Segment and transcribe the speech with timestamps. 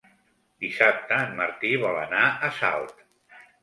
[0.65, 3.09] Dissabte en Martí vol anar a Salt.